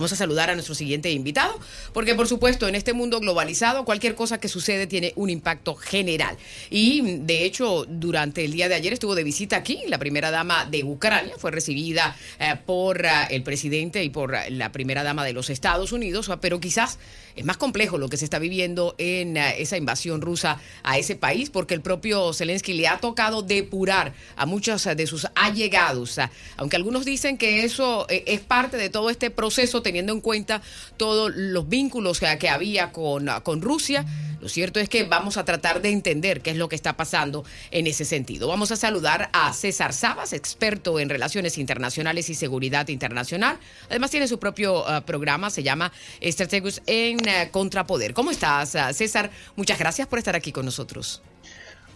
[0.00, 1.60] Vamos a saludar a nuestro siguiente invitado,
[1.92, 6.38] porque por supuesto en este mundo globalizado cualquier cosa que sucede tiene un impacto general.
[6.70, 10.64] Y de hecho durante el día de ayer estuvo de visita aquí la primera dama
[10.64, 15.34] de Ucrania, fue recibida eh, por eh, el presidente y por la primera dama de
[15.34, 16.98] los Estados Unidos, pero quizás
[17.36, 21.16] es más complejo lo que se está viviendo en eh, esa invasión rusa a ese
[21.16, 26.18] país, porque el propio Zelensky le ha tocado depurar a muchos de sus allegados,
[26.56, 30.62] aunque algunos dicen que eso es parte de todo este proceso teniendo en cuenta
[30.96, 34.04] todos los vínculos que, había con, con Rusia.
[34.40, 37.44] Lo cierto es que vamos a tratar de entender qué es lo que está pasando
[37.70, 38.48] en ese sentido.
[38.48, 43.58] Vamos a saludar a César Sabas, experto en relaciones internacionales y seguridad internacional.
[43.90, 47.18] Además tiene su propio uh, programa, se llama Estrategus en
[47.50, 48.14] Contrapoder.
[48.14, 49.30] ¿Cómo estás, uh, César?
[49.56, 51.22] Muchas gracias por estar aquí con nosotros.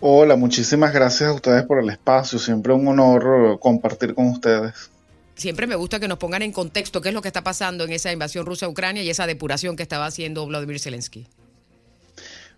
[0.01, 2.39] Hola, muchísimas gracias a ustedes por el espacio.
[2.39, 4.91] Siempre un honor compartir con ustedes
[5.37, 7.93] siempre me gusta que nos pongan en contexto qué es lo que está pasando en
[7.93, 11.27] esa invasión rusa a Ucrania y esa depuración que estaba haciendo Vladimir Zelensky.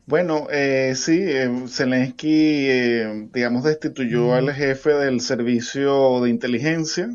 [0.06, 7.10] Bueno, eh, sí, eh, Zelensky, eh, digamos, destituyó al jefe del servicio de inteligencia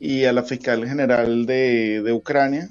[0.00, 2.68] y a la fiscal general de, de, Ucrania,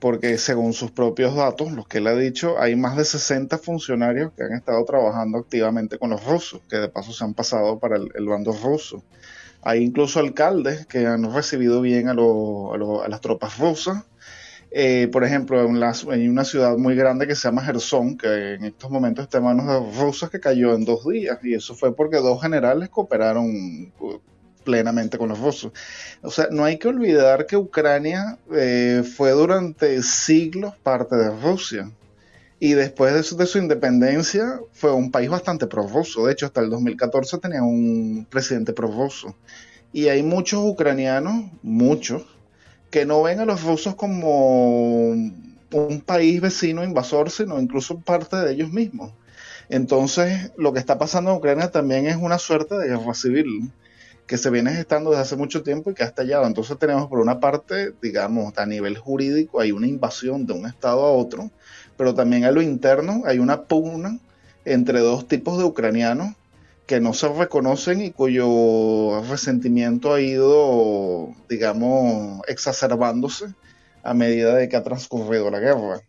[0.00, 4.32] porque según sus propios datos, los que él ha dicho, hay más de 60 funcionarios
[4.36, 7.96] que han estado trabajando activamente con los rusos, que de paso se han pasado para
[7.96, 9.02] el bando ruso.
[9.62, 14.04] Hay incluso alcaldes que han recibido bien a, las tropas rusas.
[14.70, 18.64] Eh, por ejemplo, en, en, una ciudad muy grande que se llama Gerson, que en
[18.64, 21.38] estos momentos está en manos de rusas, que cayó en dos días.
[21.42, 23.92] Y eso fue porque dos generales cooperaron
[24.68, 25.72] plenamente con los rusos.
[26.20, 31.90] O sea, no hay que olvidar que Ucrania eh, fue durante siglos parte de Rusia
[32.60, 36.26] y después de su, independencia fue un país bastante prorruso.
[36.26, 39.34] De hecho, hasta el 2014 tenía un presidente prorruso.
[39.90, 42.26] Y hay muchos ucranianos, muchos,
[42.90, 48.52] que no ven a los rusos como un país vecino invasor, sino incluso parte de
[48.52, 49.12] ellos mismos.
[49.70, 53.70] Entonces, lo que está pasando en Ucrania también es una suerte de guerra civil
[54.28, 56.46] que se viene gestando desde hace mucho tiempo y que ha estallado.
[56.46, 61.04] Entonces tenemos por una parte, digamos, a nivel jurídico hay una invasión de un estado
[61.04, 61.50] a otro,
[61.96, 64.20] pero también a lo interno hay una pugna
[64.66, 66.34] entre dos tipos de ucranianos
[66.86, 73.46] que no se reconocen y cuyo resentimiento ha ido, digamos, exacerbándose
[74.02, 76.02] a medida de que ha transcurrido la guerra.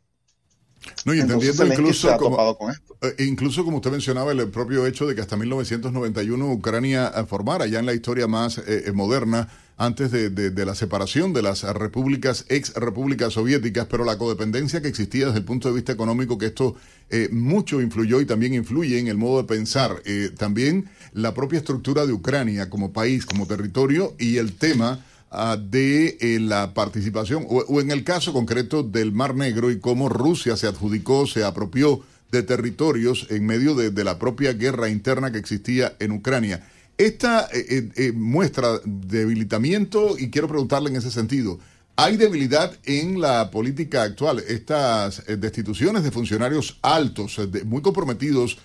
[1.05, 2.57] No, y entendiendo incluso como,
[3.01, 7.79] eh, incluso como usted mencionaba, el propio hecho de que hasta 1991 Ucrania formara ya
[7.79, 9.47] en la historia más eh, eh, moderna
[9.79, 15.27] antes de, la separación de las repúblicas, ex repúblicas soviéticas, pero la codependencia que existía
[15.27, 16.75] desde el punto de vista económico, que esto
[17.09, 20.01] eh, mucho influyó y también influye en el modo de pensar.
[20.03, 24.99] Eh, también la propia estructura de Ucrania como país, como territorio y el tema
[25.31, 30.09] ah, de eh, la participación, o, en el caso concreto del Mar Negro y cómo
[30.09, 32.01] Rusia se adjudicó, se apropió
[32.31, 36.63] de territorios en medio de la propia guerra interna que existía en Ucrania.
[36.99, 41.57] Esta eh, eh, eh, muestra debilitamiento y quiero preguntarle en ese sentido.
[41.95, 44.43] ¿Hay debilidad en la política actual?
[44.45, 48.57] Estas destituciones de funcionarios altos, muy comprometidos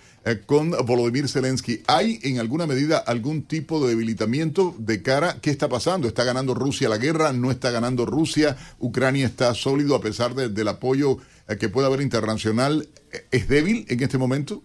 [0.47, 5.37] con Volodymyr Zelensky, ¿hay en alguna medida algún tipo de debilitamiento de cara?
[5.43, 6.09] ¿Qué está pasando?
[6.09, 7.33] ¿Está ganando Rusia la guerra?
[7.33, 8.57] ¿No está ganando Rusia?
[8.79, 11.19] ¿Ucrania está sólido a pesar del apoyo
[11.61, 12.89] que pueda haber internacional?
[13.31, 14.63] ¿Es débil en este momento?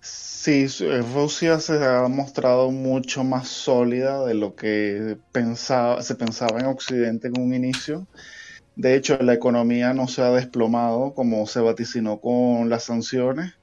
[0.00, 6.58] Sí, eh, Rusia se ha mostrado mucho más sólida de lo que pensaba, se pensaba
[6.60, 8.08] en Occidente en un inicio.
[8.74, 13.59] De hecho, la economía no se ha desplomado como se vaticinó con las sanciones.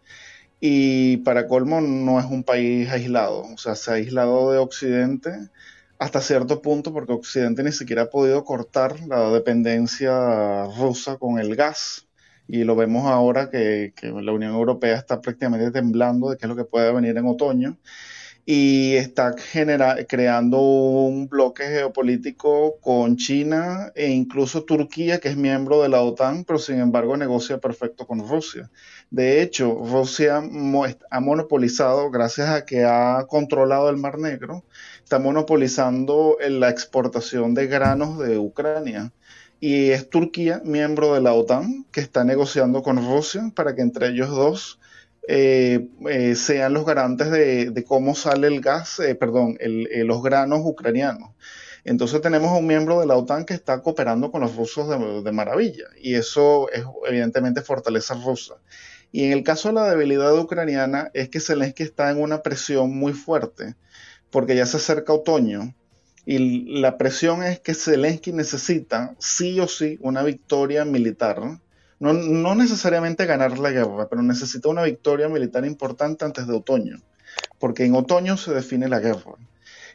[0.60, 3.44] Y para colmo, no es un país aislado.
[3.54, 5.32] O sea, se ha aislado de Occidente
[6.00, 11.56] hasta cierto punto porque Occidente ni siquiera ha podido cortar la dependencia rusa con el
[11.56, 12.08] gas
[12.48, 16.56] y lo vemos ahora que, la Unión Europea está prácticamente temblando de qué es lo
[16.56, 17.78] que puede venir en otoño
[18.50, 19.36] y está
[20.08, 26.46] creando un bloque geopolítico con China e incluso Turquía, que es miembro de la OTAN,
[26.46, 28.72] pero sin embargo negocia perfecto con Rusia.
[29.12, 34.64] De hecho, Rusia ha monopolizado, gracias a que ha controlado el Mar Negro,
[35.04, 39.12] está monopolizando la exportación de granos de Ucrania
[39.60, 44.08] y es Turquía, miembro de la OTAN, que está negociando con Rusia para que entre
[44.08, 44.80] ellos dos
[45.30, 51.32] eh, eh, sean los garantes de, cómo sale el gas, eh, perdón, los granos ucranianos.
[51.84, 54.90] Entonces tenemos a un miembro de la OTAN que está cooperando con los rusos
[55.24, 58.56] de, maravilla y eso es evidentemente fortaleza rusa.
[59.12, 62.98] Y en el caso de la debilidad ucraniana es que Zelensky está en una presión
[62.98, 63.76] muy fuerte
[64.32, 65.76] porque ya se acerca otoño
[66.26, 71.60] y la presión es que Zelensky necesita sí o sí una victoria militar.
[72.00, 77.02] No, no necesariamente ganar la guerra, pero necesita una victoria militar importante antes de otoño,
[77.60, 79.34] porque en otoño se define la guerra.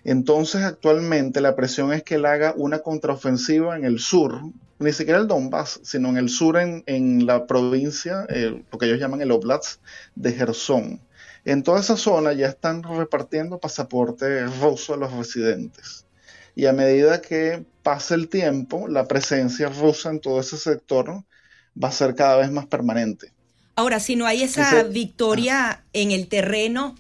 [0.05, 4.41] Entonces, actualmente la presión es que él haga una contraofensiva en el sur,
[4.81, 9.23] ni siquiera el Donbass, sino en el sur, en, la provincia, lo que ellos llaman
[9.23, 9.81] el Oblast
[10.17, 11.01] de Gerson.
[11.45, 16.07] En toda esa zona ya están repartiendo pasaportes rusos a los residentes.
[16.55, 21.25] Y a medida que pase el tiempo, la presencia rusa en todo ese sector
[21.81, 23.33] va a ser cada vez más permanente.
[23.75, 26.95] Ahora, si no hay esa victoria en el terreno,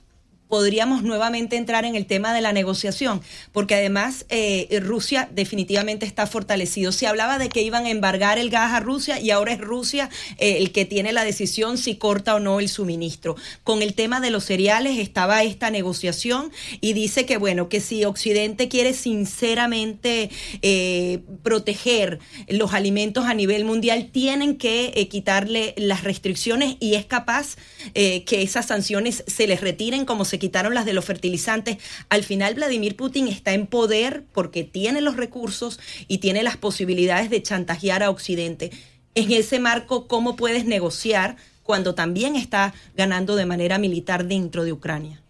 [0.52, 3.22] podríamos nuevamente entrar en el tema de la negociación,
[3.52, 6.93] porque además eh, Rusia definitivamente está fortalecido.
[6.93, 10.10] Se hablaba de que iban a embargar el gas a Rusia y ahora es Rusia
[10.37, 13.34] eh, el que tiene la decisión si corta o no el suministro.
[13.64, 16.52] Con el tema de los cereales estaba esta negociación
[16.82, 20.28] y dice que bueno, que si Occidente quiere sinceramente
[20.60, 22.19] eh, proteger
[22.49, 27.56] los alimentos a nivel mundial, tienen que quitarle las restricciones y es capaz
[27.94, 31.76] que esas sanciones se les retiren como se quitaron las de los fertilizantes.
[32.08, 35.78] Al final Vladimir Putin está en poder porque tiene los recursos
[36.08, 38.72] y tiene las posibilidades de chantajear a Occidente.
[39.14, 44.72] En ese marco, ¿cómo puedes negociar cuando también está ganando de manera militar dentro de
[44.72, 45.22] Ucrania?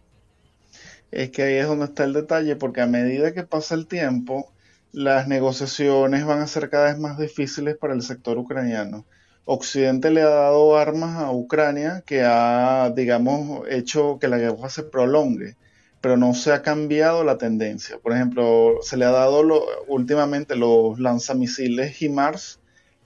[1.11, 4.51] Es que ahí es donde está el detalle, porque a medida que pasa el tiempo,
[4.93, 9.05] las negociaciones van a ser cada vez más difíciles para el sector ucraniano.
[9.45, 14.85] Occidente le ha dado armas a Ucrania que ha, digamos, hecho que la guerra se
[14.85, 15.57] prolongue,
[16.01, 17.99] pero no se ha cambiado la tendencia.
[17.99, 19.43] Por ejemplo, se le ha dado
[19.89, 22.61] últimamente los lanzamisiles HIMARS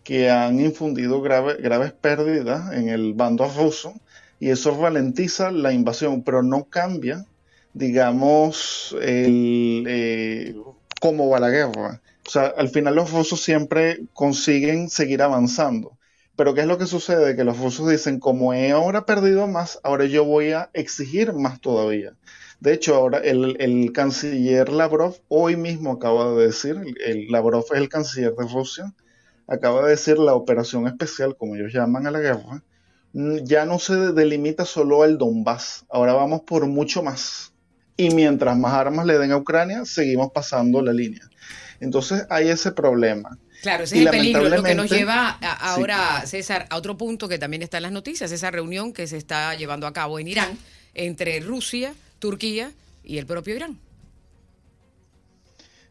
[0.04, 3.94] que han infundido graves pérdidas en el bando ruso
[4.38, 7.24] y eso ralentiza la invasión, pero no cambia,
[7.72, 10.54] digamos, el, eh,
[11.00, 12.02] cómo va la guerra.
[12.26, 15.95] O sea, al final los rusos siempre consiguen seguir avanzando.
[16.36, 17.34] Pero ¿qué es lo que sucede?
[17.34, 21.60] Que los rusos dicen, como he ahora perdido más, ahora yo voy a exigir más
[21.60, 22.14] todavía.
[22.60, 27.88] De hecho, ahora el, canciller Lavrov hoy mismo acaba de decir, el, Lavrov es el
[27.88, 28.94] canciller de Rusia,
[29.46, 32.62] acaba de decir la operación especial, como ellos llaman a la guerra,
[33.12, 37.52] mm, ya no se delimita solo al Donbass, ahora vamos por mucho más.
[37.96, 41.28] Y mientras más armas le den a Ucrania, seguimos pasando la línea.
[41.80, 43.38] Entonces hay ese problema.
[43.66, 47.36] Claro, ese es el peligro, lo que nos lleva ahora, César, a otro punto que
[47.36, 50.56] también está en las noticias, esa reunión que se está llevando a cabo en Irán
[50.94, 52.70] entre Rusia, Turquía
[53.02, 53.76] y el propio Irán.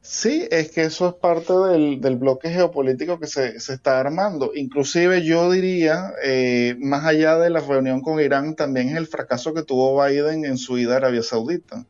[0.02, 4.54] Sí, es que eso es parte del, bloque geopolítico que se, está armando.
[4.56, 9.54] Inclusive yo diría, eh, más allá de la reunión con Irán, también es el fracaso
[9.54, 11.86] que tuvo Biden en su ida a Arabia Saudita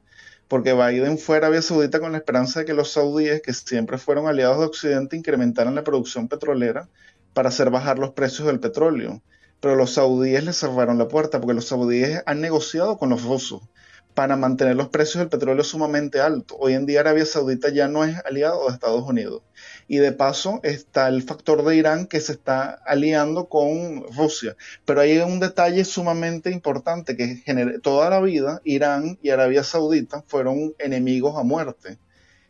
[0.48, 3.98] porque Biden fue a Arabia Saudita con la esperanza de que los saudíes, que siempre
[3.98, 6.90] fueron aliados de Occidente, incrementaran la producción petrolera
[7.34, 9.22] para hacer bajar los precios del petróleo.
[9.60, 13.62] Pero los saudíes le cerraron la puerta porque los saudíes han negociado con los rusos
[14.16, 16.58] para mantener los precios del petróleo sumamente altos.
[16.60, 19.44] Hoy en día Arabia Saudita ya no es aliado de Estados Unidos.
[19.90, 24.56] Y de paso está el factor de Irán que se está aliando con Rusia.
[24.86, 27.44] Pero hay un detalle sumamente importante que
[27.84, 32.00] toda la vida Irán y Arabia Saudita fueron enemigos a muerte.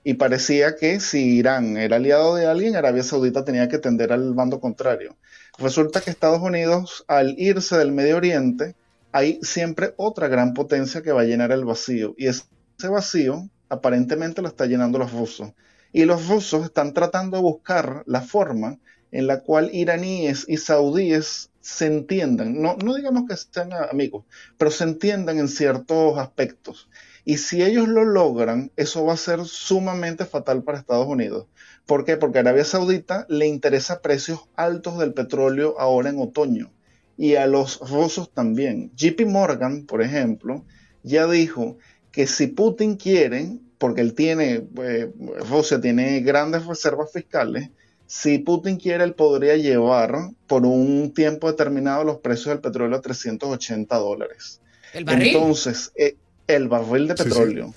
[0.04, 4.36] Y parecía que si Irán era aliado de alguien, Arabia Saudita tenía que tender al
[4.36, 5.18] bando contrario.
[5.58, 8.76] Resulta que Estados Unidos, al irse del Medio Oriente,
[9.16, 12.16] hay siempre otra gran potencia que va a llenar el vacío.
[12.18, 12.44] Y ese
[12.90, 15.54] vacío aparentemente lo está llenando los rusos.
[15.94, 18.78] Y los rusos están tratando de buscar la forma
[19.14, 22.62] en la cual iraníes y saudíes se entiendan.
[22.62, 24.26] No, no digamos que sean amigos,
[24.58, 26.90] pero se entiendan en ciertos aspectos.
[27.24, 31.48] Y si ellos lo logran, eso va a ser sumamente fatal para Estados Unidos.
[31.86, 32.18] ¿Por qué?
[32.18, 36.74] Porque a Arabia Saudita le interesa precios altos del petróleo ahora en otoño
[37.18, 38.92] y a los rusos también.
[38.96, 40.66] JP Morgan, por ejemplo,
[41.04, 41.78] ya dijo
[42.12, 45.12] que si Putin quiere, porque él tiene, eh,
[45.50, 47.70] Rusia tiene grandes reservas fiscales,
[48.08, 53.02] si Putin quiere, él podría llevar por un tiempo determinado los precios del petróleo a
[53.02, 54.62] 380 dólares.
[54.94, 55.28] ¿El barril?
[55.36, 56.16] Entonces, eh,
[56.48, 57.74] el barril de petróleo.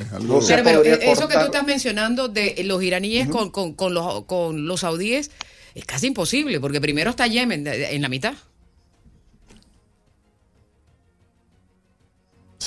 [0.47, 4.80] pero, eh, eso que tú estás mencionando de los iraníes con, con, los, con los
[4.80, 5.30] saudíes
[5.75, 8.35] es casi imposible, porque primero está Yemen en la mitad.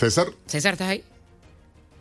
[0.02, 0.32] César.
[0.48, 1.04] César, ¿estás ahí?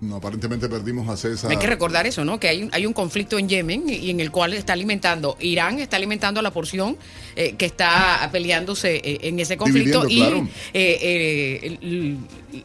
[0.01, 1.51] No, aparentemente perdimos a César.
[1.51, 2.41] Hay que recordar eso, ¿no?
[2.41, 5.99] Que hay, hay un conflicto en Yemen y en el cual está alimentando, Irán está
[5.99, 6.97] alimentando a la porción
[7.37, 12.17] eh, que está peleándose eh, en ese conflicto y eh,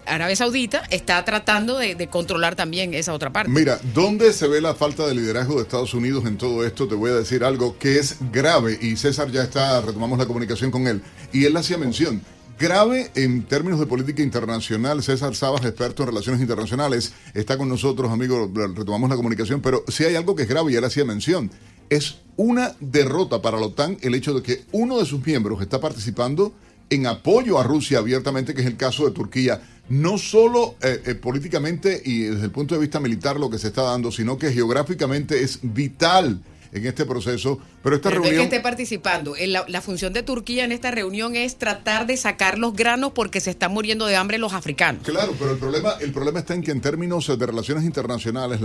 [0.05, 3.51] Arabia Saudita está tratando de, controlar también esa otra parte.
[3.51, 6.87] Mira, ¿dónde se ve la falta de liderazgo de Estados Unidos en todo esto?
[6.87, 10.71] Te voy a decir algo que es grave y César ya está, retomamos la comunicación
[10.71, 11.01] con él
[11.33, 12.21] y él hacía mención
[12.59, 15.03] grave en términos de política internacional.
[15.03, 20.03] César Sabas, experto en relaciones internacionales, está con nosotros, amigo, retomamos la comunicación, pero si
[20.03, 21.51] hay algo que es grave y él hacía mención.
[21.89, 25.79] Es una derrota para la OTAN el hecho de que uno de sus miembros está
[25.79, 26.53] participando
[26.89, 31.15] en apoyo a Rusia abiertamente, que es el caso de Turquía, no solo eh, eh,
[31.15, 34.51] políticamente y desde el punto de vista militar lo que se está dando, sino que
[34.51, 36.41] geográficamente es vital
[36.75, 37.57] en este proceso.
[37.81, 38.35] Pero esta reunión.
[38.35, 39.35] que esté participando.
[39.67, 43.51] La, función de Turquía en esta reunión es tratar de sacar los granos porque se
[43.51, 45.03] están muriendo de hambre los africanos.
[45.03, 48.59] Claro, pero el problema, el problema está en que en términos de relaciones internacionales,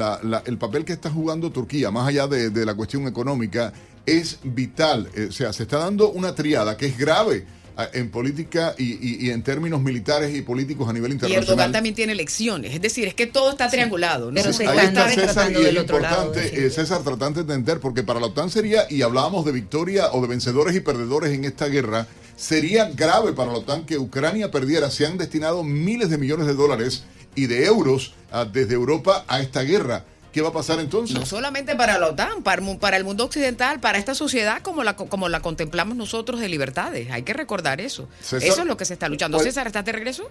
[0.45, 3.73] el papel que está jugando Turquía, más allá de, de la cuestión económica,
[4.07, 5.09] es vital.
[5.14, 7.47] Eh, o sea, se está dando una triada que es grave
[7.93, 11.45] en política y, en términos militares y políticos a nivel internacional.
[11.45, 14.31] Y Erdogan también tiene elecciones, es decir, es que todo está triangulado.
[14.33, 18.27] Pero se está César y otro importante, eh, César, tratando de entender, porque para la
[18.27, 22.07] OTAN sería, y hablábamos de victoria o de vencedores y perdedores en esta guerra,
[22.37, 24.91] sería grave para la OTAN que Ucrania perdiera.
[24.91, 29.41] Se han destinado miles de millones de dólares y de euros ah, desde Europa a
[29.41, 30.05] esta guerra.
[30.33, 31.19] ¿Qué va a pasar entonces?
[31.19, 35.29] No solamente para la OTAN, para, el mundo occidental, para esta sociedad como la, como
[35.29, 37.11] la contemplamos nosotros de libertades.
[37.11, 38.09] Hay que recordar eso.
[38.21, 39.39] eso es lo que se está luchando.
[39.41, 40.31] César, ¿estás de regreso?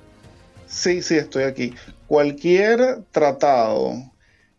[0.68, 1.74] Sí, sí, estoy aquí.
[2.08, 3.94] Cualquier tratado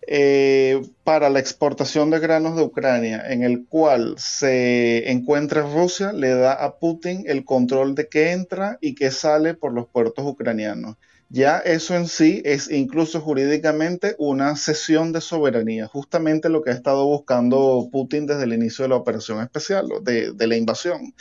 [0.06, 6.30] eh, para la exportación de granos de Ucrania en el cual se encuentre Rusia le
[6.30, 10.96] da a Putin el control de qué entra y qué sale por los puertos ucranianos
[11.32, 16.74] ya eso en sí es incluso jurídicamente una cesión de soberanía, justamente lo que ha
[16.74, 21.14] estado buscando Putin desde el inicio de la operación especial, de, de la invasión.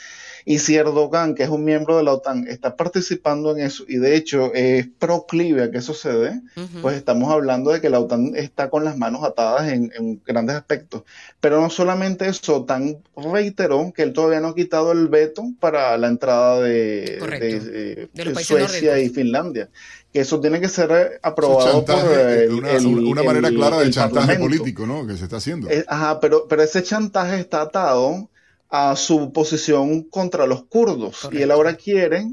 [0.44, 3.98] Y si Erdogan, que es un miembro de la OTAN, está participando en eso y
[3.98, 6.40] de hecho es proclive a que eso se dé,
[6.82, 11.02] pues estamos hablando de que la OTAN está con las manos atadas en, grandes aspectos.
[11.40, 15.96] Pero no solamente eso, OTAN reiteró que él todavía no ha quitado el veto para
[15.98, 18.08] la entrada de,
[18.42, 19.68] Suecia y Finlandia
[20.12, 25.06] que eso tiene que ser aprobado por una, manera clara de chantaje político, ¿no?
[25.06, 25.70] Que se está haciendo.
[25.70, 28.28] Eh, ajá, pero, pero ese chantaje está atado
[28.68, 32.26] a su posición contra los kurdos y él ahora quiere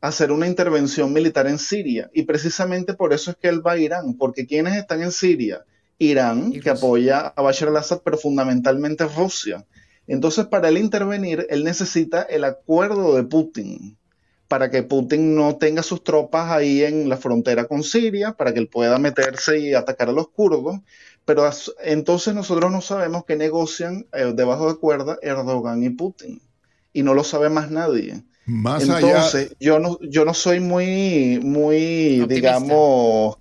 [0.00, 3.78] hacer una intervención militar en Siria y precisamente por eso es que él va a
[3.78, 5.64] Irán, porque quienes están en Siria,
[5.98, 9.66] Irán, que apoya a Bashar al-Assad, pero fundamentalmente Rusia.
[10.06, 13.97] Entonces, para él intervenir, él necesita el acuerdo de Putin
[14.48, 18.60] para que Putin no tenga sus tropas ahí en la frontera con Siria, para que
[18.60, 20.80] él pueda meterse y atacar a los kurdos.
[21.26, 21.48] Pero
[21.84, 26.40] entonces nosotros no sabemos qué negocian eh, debajo de cuerda Erdogan y Putin.
[26.94, 28.24] Y no lo sabe más nadie.
[28.46, 33.36] Más entonces, yo no, yo no soy muy, muy, digamos,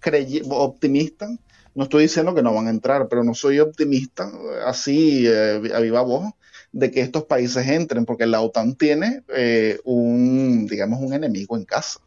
[0.49, 1.29] optimista.
[1.73, 4.29] No estoy diciendo que no van a entrar, pero no soy optimista,
[4.65, 6.33] así eh, a viva voz,
[6.77, 11.65] de que estos países entren, porque la OTAN tiene eh, un, digamos, un enemigo en
[11.65, 11.99] casa.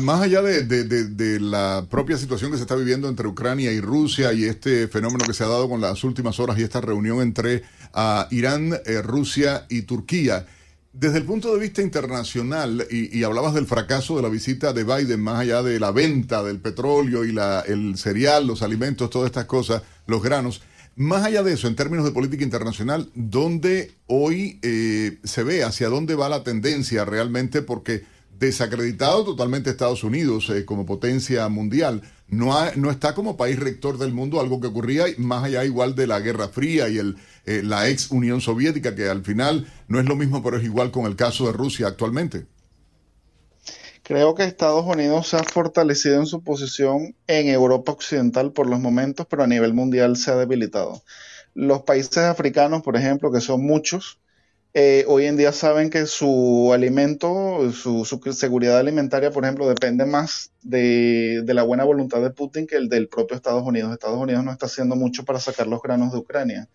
[0.00, 4.44] Más allá de, la propia situación que se está viviendo entre Ucrania y Rusia y
[4.44, 8.22] este fenómeno que se ha dado con las últimas horas y esta reunión entre uh,
[8.30, 10.46] Irán, eh, Rusia y Turquía,
[10.92, 15.20] desde el punto de vista internacional, y, hablabas del fracaso de la visita de Biden,
[15.20, 19.46] más allá de la venta del petróleo y la, el cereal, los alimentos, todas estas
[19.46, 20.62] cosas, los granos,
[20.96, 25.88] más allá de eso, en términos de política internacional, ¿dónde hoy eh, se ve hacia
[25.88, 27.62] dónde va la tendencia realmente?
[27.62, 28.04] Porque
[28.38, 32.02] desacreditado totalmente Estados Unidos eh, como potencia mundial.
[32.28, 36.06] No, no está como país rector del mundo, algo que ocurría más allá igual de
[36.06, 40.06] la Guerra Fría y el, eh, la ex Unión Soviética, que al final no es
[40.06, 42.46] lo mismo, pero es igual con el caso de Rusia actualmente.
[44.04, 48.78] Creo que Estados Unidos se ha fortalecido en su posición en Europa Occidental por los
[48.78, 51.02] momentos, pero a nivel mundial se ha debilitado.
[51.54, 54.20] Los países africanos, por ejemplo, que son muchos,
[54.74, 60.52] eh, hoy en día saben que su alimento, su, seguridad alimentaria, por ejemplo, depende más
[60.62, 63.90] de, la buena voluntad de Putin que el del propio Estados Unidos.
[63.92, 66.68] Estados Unidos no está haciendo mucho para sacar los granos de Ucrania.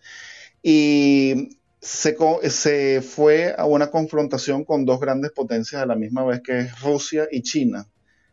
[0.62, 2.16] Y se,
[2.50, 6.80] se fue a una confrontación con dos grandes potencias a la misma vez, que es
[6.80, 7.86] Rusia y China.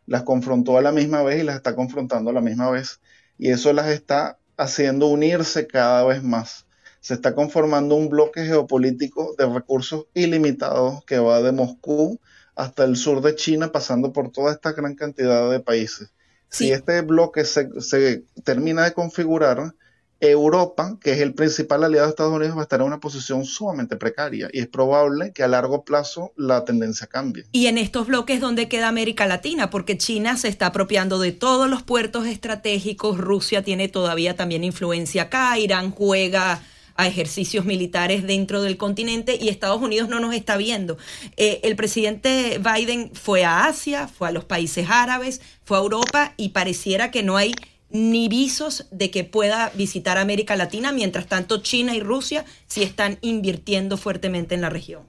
[0.06, 3.00] Las confrontó a la misma vez y las está confrontando a la misma vez.
[3.38, 6.66] Y eso las está haciendo unirse cada vez más
[7.00, 12.20] se está conformando un bloque geopolítico de recursos ilimitados que va de Moscú
[12.54, 16.12] hasta el sur de China, pasando por toda esta gran cantidad de países.
[16.48, 19.74] Si este bloque se, se termina de configurar,
[20.20, 23.44] Europa, que es el principal aliado de Estados Unidos, va a estar en una posición
[23.44, 27.46] sumamente precaria y es probable que a largo plazo la tendencia cambie.
[27.52, 29.70] Y en estos bloques, ¿dónde queda América Latina?
[29.70, 35.22] Porque China se está apropiando de todos los puertos estratégicos, Rusia tiene todavía también influencia
[35.22, 36.62] acá, Irán juega
[36.96, 40.98] a ejercicios militares dentro del continente y Estados Unidos no nos está viendo.
[41.36, 46.34] Eh, el presidente Biden fue a Asia, fue a los países árabes, fue a Europa
[46.36, 47.52] y pareciera que no hay
[47.90, 53.18] ni visos de que pueda visitar América Latina, mientras tanto China y Rusia sí están
[53.20, 55.02] invirtiendo fuertemente en la región.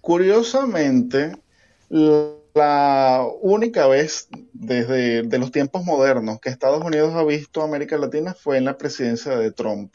[0.00, 1.32] Curiosamente,
[1.88, 8.34] la única vez desde de los tiempos modernos que Estados Unidos ha visto América Latina
[8.34, 9.92] fue en la presidencia de Trump.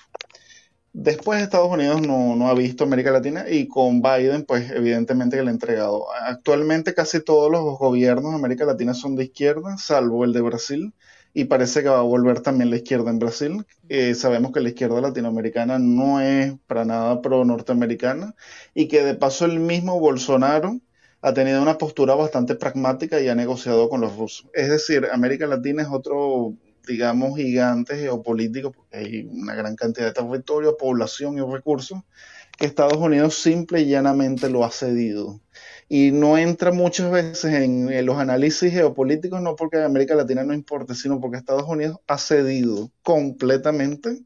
[0.91, 5.43] Después Estados Unidos no, no, ha visto América Latina y con Biden, pues evidentemente que
[5.43, 6.07] le ha entregado.
[6.23, 10.93] Actualmente casi todos los gobiernos de América Latina son de izquierda, salvo el de Brasil,
[11.33, 13.65] y parece que va a volver también la izquierda en Brasil.
[13.87, 18.35] Eh, sabemos que la izquierda latinoamericana no es para nada pro norteamericana
[18.73, 20.79] y que de paso el mismo Bolsonaro
[21.21, 24.47] ha tenido una postura bastante pragmática y ha negociado con los rusos.
[24.53, 26.53] Es decir, América Latina es otro,
[26.87, 31.99] digamos, gigante geopolítico porque hay una gran cantidad de territorio, población y recursos
[32.57, 35.39] que Estados Unidos simple y llanamente lo ha cedido
[35.91, 40.93] y no entra muchas veces en, los análisis geopolíticos, no porque América Latina no importe,
[40.93, 44.19] sino porque Estados Unidos ha cedido completamente,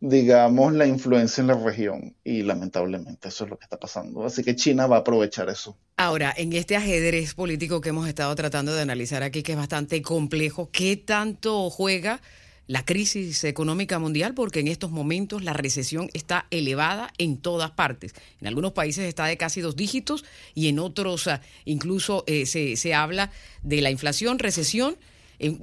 [0.00, 2.16] digamos, la influencia en la región.
[2.24, 4.24] Y lamentablemente eso es lo que está pasando.
[4.24, 5.78] Así que China va a aprovechar eso.
[5.96, 10.02] Ahora, en este ajedrez político que hemos estado tratando de analizar aquí, que es bastante
[10.02, 12.20] complejo, ¿qué tanto juega?
[12.66, 18.14] La crisis económica mundial porque en estos momentos la recesión está elevada en todas partes.
[18.40, 22.76] En algunos países está de casi dos dígitos y en otros ah, incluso eh, se,
[22.76, 23.30] se, habla
[23.62, 24.96] de la inflación, recesión,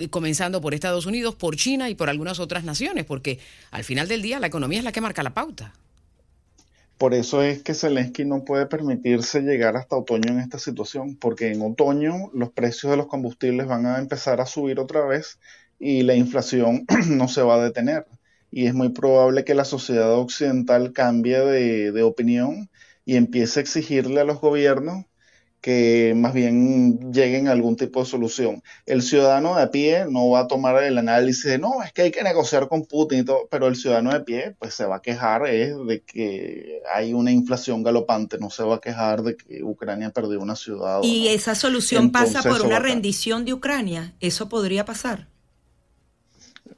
[0.10, 3.40] comenzando por Estados Unidos, por China y por algunas otras naciones, porque
[3.72, 5.74] al final del día la economía es la que marca la pauta.
[6.98, 11.52] Por eso es que Zelensky no puede permitirse llegar hasta otoño en esta situación, porque
[11.52, 15.40] en otoño los precios de los combustibles van a empezar a subir otra vez
[15.82, 18.06] y la inflación no se va a detener.
[18.52, 22.70] Y es muy probable que la sociedad occidental cambie de, opinión
[23.04, 25.06] y empiece a exigirle a los gobiernos
[25.60, 28.64] que más bien lleguen a algún tipo de solución.
[28.88, 32.02] El ciudadano de a pie no va a tomar el análisis de no, es que
[32.02, 34.98] hay que negociar con Putin y todo, pero el ciudadano de pie pues se va
[34.98, 39.64] a quejar de que hay una inflación galopante, no se va a quejar de que
[39.64, 41.02] Ucrania perdió una ciudad.
[41.04, 45.31] Y esa solución pasa por una rendición de Ucrania, eso podría pasar.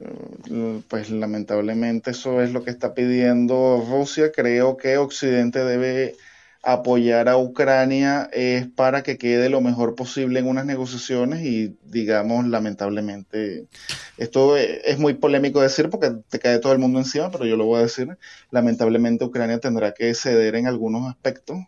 [0.00, 4.32] Eh, pues lamentablemente eso es lo que está pidiendo Rusia.
[4.32, 6.16] Creo que Occidente debe
[6.64, 12.46] apoyar a Ucrania es para que quede lo mejor posible en unas negociaciones y digamos
[12.46, 13.68] lamentablemente
[14.16, 17.66] esto es muy polémico decir porque te cae todo el mundo encima pero yo lo
[17.66, 18.16] voy a decir
[18.50, 21.58] lamentablemente Ucrania tendrá que ceder en algunos aspectos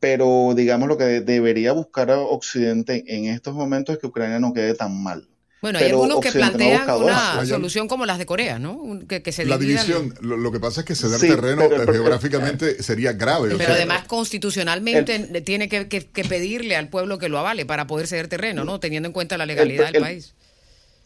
[0.00, 4.52] pero digamos lo que debería buscar a Occidente en estos momentos es que Ucrania no
[4.52, 5.28] quede tan mal
[5.62, 9.00] bueno, hay algunos que plantean una solución como las de Corea, ¿no?
[9.08, 13.54] Que, se la división, lo, que pasa es que ceder terreno eh, geográficamente sería grave.
[13.56, 18.64] Pero además constitucionalmente tiene que, pedirle al pueblo que lo avale para poder ceder terreno,
[18.64, 18.80] ¿no?
[18.80, 20.34] Teniendo en cuenta la legalidad del país.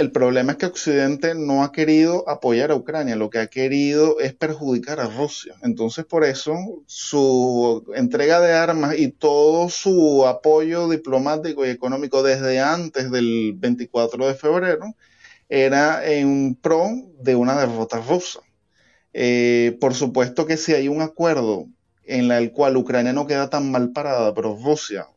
[0.01, 4.19] El problema es que Occidente no ha querido apoyar a Ucrania, lo que ha querido
[4.19, 5.57] es perjudicar a Rusia.
[5.63, 12.61] Entonces, por eso, su entrega de armas y todo su apoyo diplomático y económico desde
[12.61, 14.97] antes del 24 de febrero
[15.51, 16.89] era en pro
[17.21, 18.41] de una derrota rusa.
[19.13, 21.67] Eh, por supuesto que si hay un acuerdo
[22.05, 25.09] en el cual Ucrania no queda tan mal parada, pero Rusia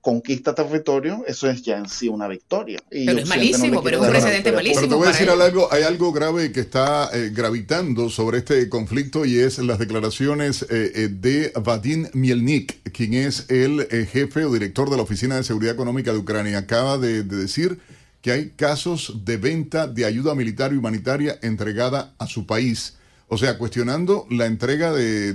[0.00, 2.78] conquista territorio, eso es ya en sí una victoria.
[2.90, 4.80] pero es malísimo, pero es un precedente malísimo.
[4.80, 8.68] Pero te voy a decir algo, hay algo grave que está eh, gravitando sobre este
[8.68, 14.52] conflicto y es las declaraciones eh, eh, de Vadim Mielnik, quien es el jefe o
[14.52, 16.58] director de la Oficina de Seguridad Económica de Ucrania.
[16.58, 17.78] Acaba de decir
[18.22, 22.94] que hay casos de venta de ayuda militar y humanitaria entregada a su país.
[23.28, 25.34] O sea, cuestionando la entrega de,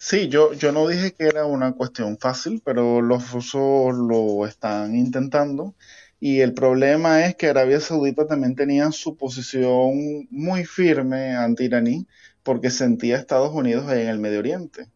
[0.01, 4.95] Sí, yo, yo no dije que era una cuestión fácil, pero los rusos lo están
[4.95, 5.75] intentando.
[6.19, 12.07] Y el problema es que Arabia Saudita también tenía su posición muy firme anti-iraní
[12.43, 14.87] porque sentía Estados Unidos en el Medio Oriente.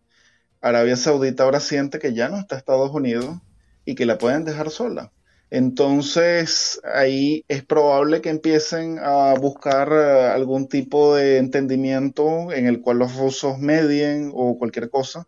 [0.62, 3.38] Arabia Saudita ahora siente que ya no está Estados Unidos
[3.86, 5.12] y que la pueden dejar sola.
[5.50, 12.82] Entonces ahí es probable que empiecen a buscar eh, algún tipo de entendimiento en el
[12.82, 15.28] cual los rusos medien o cualquier cosa,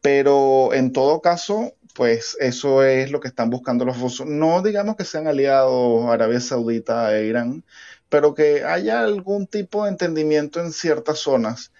[0.00, 4.26] pero en todo caso, pues eso es lo que están buscando los rusos.
[4.26, 7.64] No digamos que sean aliados Arabia Saudita e Irán,
[8.08, 11.72] pero que haya algún tipo de entendimiento en ciertas zonas.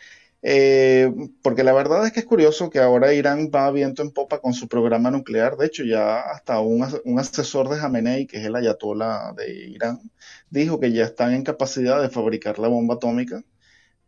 [0.42, 4.40] Eh, porque la verdad es que es curioso que ahora Irán va viento en popa
[4.40, 5.56] con su programa nuclear.
[5.56, 10.00] De hecho, ya hasta un, un asesor de Jamenei, que es el ayatollah de Irán,
[10.50, 13.42] dijo que ya están en capacidad de fabricar la bomba atómica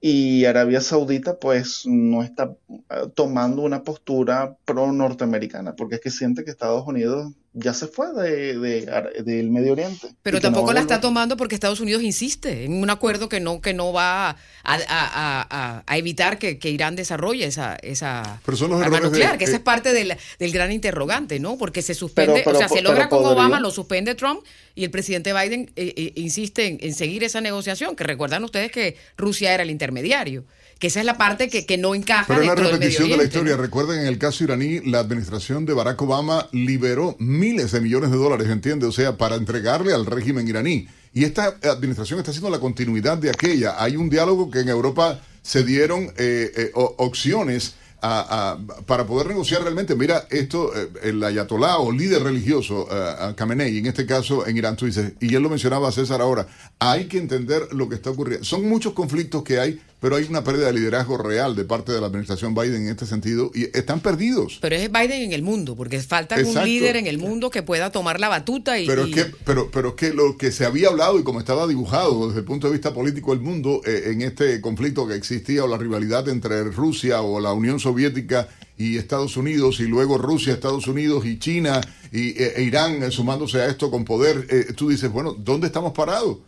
[0.05, 2.57] y Arabia Saudita pues no está
[2.91, 7.87] eh, tomando una postura pro norteamericana porque es que siente que Estados Unidos ya se
[7.87, 8.87] fue de,
[9.25, 10.09] del Medio Oriente.
[10.23, 13.75] Pero tampoco la está tomando porque Estados Unidos insiste en un acuerdo que no que
[13.75, 18.41] no va a, evitar que, Irán desarrolle esa, esa
[18.83, 20.17] arma nuclear, que esa es parte del,
[20.53, 21.59] gran interrogante, ¿no?
[21.59, 24.41] Porque se suspende, o sea, se logra con Obama, lo suspende Trump
[24.75, 28.97] y el presidente Biden eh, eh, insiste en, seguir esa negociación, que recuerdan ustedes que
[29.17, 30.45] Rusia era el intermediario
[30.79, 32.25] que esa es la parte que, que no encaja.
[32.27, 33.57] Pero una repetición de la historia.
[33.57, 38.17] Recuerden, en el caso iraní, la administración de Barack Obama liberó miles de millones de
[38.17, 38.87] dólares, ¿entiende?
[38.87, 40.87] O sea, para entregarle al régimen iraní.
[41.13, 43.83] Y esta administración está haciendo la continuidad de aquella.
[43.83, 49.95] Hay un diálogo que en Europa se dieron eh, eh, opciones para poder negociar realmente.
[49.95, 54.77] Mira, esto, eh, el ayatolá o líder religioso, uh, Khamenei, en este caso en Irán,
[54.77, 56.47] tú dices, y él lo mencionaba César ahora,
[56.81, 58.45] hay que entender lo que está ocurriendo.
[58.45, 62.01] Son muchos conflictos que hay pero hay una pérdida de liderazgo real de parte de
[62.01, 64.59] la administración Biden en este sentido y están perdidos.
[64.61, 67.93] Pero es Biden en el mundo, porque falta un líder en el mundo que pueda
[67.93, 68.87] tomar la batuta y...
[68.89, 71.69] Pero, Es que, pero, pero es que lo que se había hablado y como estaba
[71.69, 75.63] dibujado desde el punto de vista político del mundo eh, en este conflicto que existía
[75.63, 80.53] o la rivalidad entre Rusia o la Unión Soviética y Estados Unidos y luego Rusia,
[80.53, 84.73] Estados Unidos y China y, e, e Irán eh, sumándose a esto con poder, eh,
[84.75, 86.39] tú dices, bueno, ¿dónde estamos parados?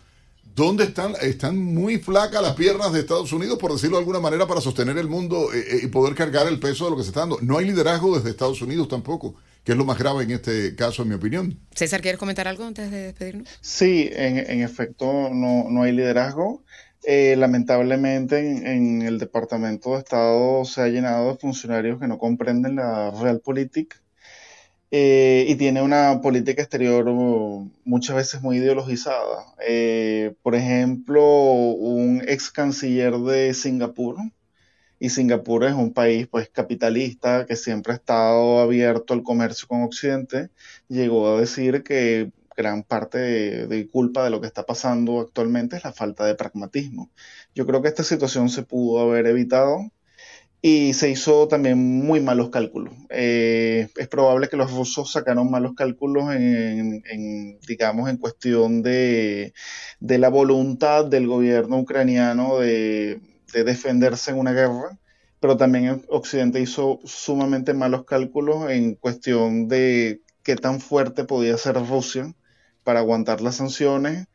[0.54, 1.14] ¿Dónde están?
[1.20, 4.96] Están muy flacas las piernas de Estados Unidos, por decirlo de alguna manera, para sostener
[4.98, 7.38] el mundo eh, eh, y poder cargar el peso de lo que se está dando.
[7.42, 11.02] No hay liderazgo desde Estados Unidos tampoco, que es lo más grave en este caso,
[11.02, 11.58] en mi opinión.
[11.74, 13.48] César, ¿quieres comentar algo antes de despedirnos?
[13.60, 16.62] Sí, en, efecto, no, no, hay liderazgo.
[17.02, 22.76] Eh, lamentablemente en, el Departamento de Estado se ha llenado de funcionarios que no comprenden
[22.76, 24.03] la realpolitik
[24.96, 27.04] eh, y tiene una política exterior
[27.84, 29.44] muchas veces muy ideologizada.
[29.66, 34.18] Eh, por ejemplo, un ex canciller de Singapur,
[35.00, 39.82] y Singapur es un país pues capitalista que siempre ha estado abierto al comercio con
[39.82, 40.50] Occidente,
[40.88, 43.18] llegó a decir que gran parte
[43.66, 47.10] de, culpa de lo que está pasando actualmente es la falta de pragmatismo.
[47.54, 49.90] Yo creo que esta situación se pudo haber evitado
[50.66, 52.94] y se hizo también muy malos cálculos.
[53.10, 57.02] Eh, es probable que los rusos sacaron malos cálculos en,
[57.68, 59.52] digamos, en cuestión de,
[60.00, 63.20] la voluntad del gobierno ucraniano de,
[63.52, 64.98] defenderse en una guerra,
[65.38, 71.74] pero también Occidente hizo sumamente malos cálculos en cuestión de qué tan fuerte podía ser
[71.74, 72.34] Rusia
[72.84, 74.28] para aguantar las sanciones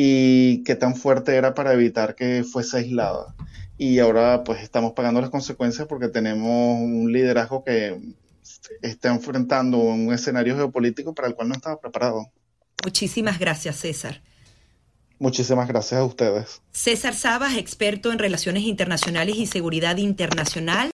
[0.00, 3.34] y qué tan fuerte era para evitar que fuese aislada
[3.76, 8.00] y ahora pues estamos pagando las consecuencias porque tenemos un liderazgo que
[8.80, 12.30] está enfrentando un escenario geopolítico para el cual no estaba preparado.
[12.84, 14.22] Muchísimas gracias, César.
[15.18, 16.62] Muchísimas gracias a ustedes.
[16.70, 20.86] César Sabas, experto en relaciones internacionales y seguridad internacional.